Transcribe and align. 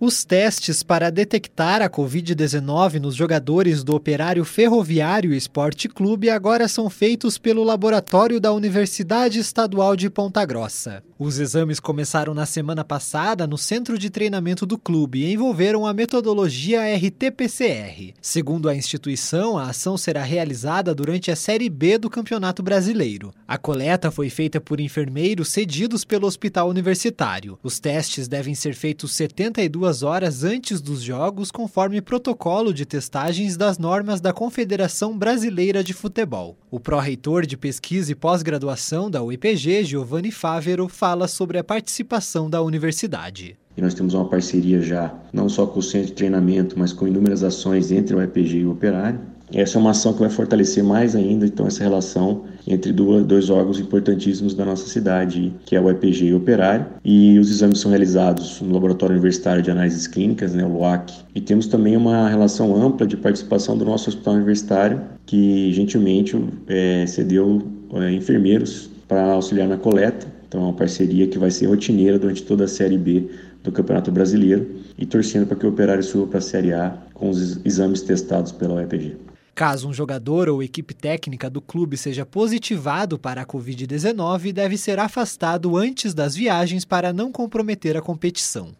Os 0.00 0.24
testes 0.24 0.84
para 0.84 1.10
detectar 1.10 1.82
a 1.82 1.90
Covid-19 1.90 3.00
nos 3.00 3.16
jogadores 3.16 3.82
do 3.82 3.96
Operário 3.96 4.44
Ferroviário 4.44 5.34
Esporte 5.34 5.88
Clube 5.88 6.30
agora 6.30 6.68
são 6.68 6.88
feitos 6.88 7.36
pelo 7.36 7.64
laboratório 7.64 8.38
da 8.38 8.52
Universidade 8.52 9.40
Estadual 9.40 9.96
de 9.96 10.08
Ponta 10.08 10.44
Grossa. 10.44 11.02
Os 11.18 11.40
exames 11.40 11.80
começaram 11.80 12.32
na 12.32 12.46
semana 12.46 12.84
passada 12.84 13.44
no 13.44 13.58
centro 13.58 13.98
de 13.98 14.08
treinamento 14.08 14.64
do 14.64 14.78
clube 14.78 15.18
e 15.18 15.32
envolveram 15.32 15.84
a 15.84 15.92
metodologia 15.92 16.80
RT-PCR. 16.96 18.14
Segundo 18.22 18.68
a 18.68 18.76
instituição, 18.76 19.58
a 19.58 19.70
ação 19.70 19.96
será 19.96 20.22
realizada 20.22 20.94
durante 20.94 21.32
a 21.32 21.34
Série 21.34 21.68
B 21.68 21.98
do 21.98 22.08
Campeonato 22.08 22.62
Brasileiro. 22.62 23.34
A 23.48 23.58
coleta 23.58 24.12
foi 24.12 24.30
feita 24.30 24.60
por 24.60 24.78
enfermeiros 24.78 25.48
cedidos 25.48 26.04
pelo 26.04 26.28
Hospital 26.28 26.68
Universitário. 26.68 27.58
Os 27.64 27.80
testes 27.80 28.28
devem 28.28 28.54
ser 28.54 28.76
feitos 28.76 29.10
72 29.10 29.87
duas 29.88 30.02
horas 30.02 30.44
antes 30.44 30.82
dos 30.82 31.00
Jogos, 31.00 31.50
conforme 31.50 32.02
protocolo 32.02 32.74
de 32.74 32.84
testagens 32.84 33.56
das 33.56 33.78
normas 33.78 34.20
da 34.20 34.34
Confederação 34.34 35.16
Brasileira 35.16 35.82
de 35.82 35.94
Futebol. 35.94 36.58
O 36.70 36.78
pró-reitor 36.78 37.46
de 37.46 37.56
pesquisa 37.56 38.12
e 38.12 38.14
pós-graduação 38.14 39.10
da 39.10 39.22
UEPG, 39.22 39.84
Giovanni 39.84 40.30
Fávero, 40.30 40.88
fala 40.88 41.26
sobre 41.26 41.56
a 41.56 41.64
participação 41.64 42.50
da 42.50 42.60
universidade. 42.60 43.56
E 43.74 43.80
nós 43.80 43.94
temos 43.94 44.12
uma 44.12 44.28
parceria 44.28 44.82
já, 44.82 45.14
não 45.32 45.48
só 45.48 45.66
com 45.66 45.78
o 45.78 45.82
centro 45.82 46.08
de 46.08 46.12
treinamento, 46.12 46.78
mas 46.78 46.92
com 46.92 47.08
inúmeras 47.08 47.42
ações 47.42 47.90
entre 47.90 48.14
o 48.14 48.18
UEPG 48.18 48.58
e 48.58 48.66
o 48.66 48.72
Operário 48.72 49.18
essa 49.52 49.78
é 49.78 49.80
uma 49.80 49.92
ação 49.92 50.12
que 50.12 50.20
vai 50.20 50.28
fortalecer 50.28 50.84
mais 50.84 51.16
ainda 51.16 51.46
então 51.46 51.66
essa 51.66 51.82
relação 51.82 52.44
entre 52.68 52.92
duas, 52.92 53.24
dois 53.24 53.48
órgãos 53.48 53.80
importantíssimos 53.80 54.54
da 54.54 54.64
nossa 54.64 54.86
cidade, 54.86 55.52
que 55.64 55.74
é 55.74 55.80
o 55.80 55.90
EPG 55.90 56.26
e 56.26 56.34
o 56.34 56.36
Operário. 56.36 56.86
E 57.02 57.38
os 57.38 57.50
exames 57.50 57.80
são 57.80 57.90
realizados 57.90 58.60
no 58.60 58.74
Laboratório 58.74 59.14
Universitário 59.14 59.62
de 59.62 59.70
Análises 59.70 60.06
Clínicas, 60.06 60.54
né, 60.54 60.64
o 60.64 60.68
LUAC. 60.68 61.14
E 61.34 61.40
temos 61.40 61.66
também 61.66 61.96
uma 61.96 62.28
relação 62.28 62.76
ampla 62.76 63.06
de 63.06 63.16
participação 63.16 63.76
do 63.76 63.84
nosso 63.84 64.10
hospital 64.10 64.34
universitário, 64.34 65.00
que 65.24 65.72
gentilmente 65.72 66.36
é, 66.66 67.06
cedeu 67.06 67.62
é, 67.94 68.12
enfermeiros 68.12 68.90
para 69.08 69.32
auxiliar 69.32 69.66
na 69.66 69.78
coleta. 69.78 70.26
Então 70.46 70.60
é 70.60 70.64
uma 70.64 70.72
parceria 70.72 71.26
que 71.26 71.38
vai 71.38 71.50
ser 71.50 71.66
rotineira 71.66 72.18
durante 72.18 72.42
toda 72.42 72.64
a 72.64 72.68
Série 72.68 72.98
B 72.98 73.28
do 73.62 73.72
Campeonato 73.72 74.10
Brasileiro 74.10 74.66
e 74.96 75.04
torcendo 75.04 75.46
para 75.46 75.56
que 75.56 75.66
o 75.66 75.70
Operário 75.70 76.02
suba 76.02 76.26
para 76.26 76.38
a 76.38 76.42
Série 76.42 76.72
A 76.72 76.96
com 77.14 77.30
os 77.30 77.64
exames 77.64 78.02
testados 78.02 78.52
pela 78.52 78.74
UEPG. 78.74 79.16
Caso 79.58 79.88
um 79.88 79.92
jogador 79.92 80.48
ou 80.48 80.62
equipe 80.62 80.94
técnica 80.94 81.50
do 81.50 81.60
clube 81.60 81.96
seja 81.96 82.24
positivado 82.24 83.18
para 83.18 83.42
a 83.42 83.44
Covid-19, 83.44 84.52
deve 84.52 84.78
ser 84.78 85.00
afastado 85.00 85.76
antes 85.76 86.14
das 86.14 86.36
viagens 86.36 86.84
para 86.84 87.12
não 87.12 87.32
comprometer 87.32 87.96
a 87.96 88.00
competição. 88.00 88.70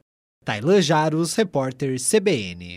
Tailan 0.45 0.81
Jaros, 0.81 1.35
repórter 1.35 1.97
CBN. 1.99 2.77